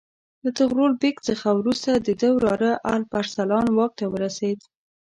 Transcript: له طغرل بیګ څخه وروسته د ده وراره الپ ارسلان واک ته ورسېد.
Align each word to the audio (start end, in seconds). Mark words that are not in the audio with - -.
له 0.43 0.49
طغرل 0.59 0.93
بیګ 1.01 1.17
څخه 1.27 1.47
وروسته 1.59 1.91
د 1.95 2.07
ده 2.19 2.29
وراره 2.37 2.71
الپ 2.93 3.09
ارسلان 3.21 3.65
واک 3.77 3.91
ته 3.99 4.05
ورسېد. 4.13 4.59